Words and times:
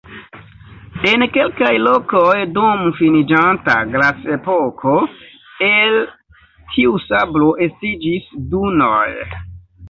En 1.09 1.23
kelkaj 1.33 1.73
lokoj 1.87 2.37
dum 2.55 2.81
finiĝanta 2.99 3.75
glaciepoko 3.91 4.95
el 5.69 5.99
tiu 6.73 6.97
sablo 7.05 7.53
estiĝis 7.69 8.35
dunoj. 8.57 9.07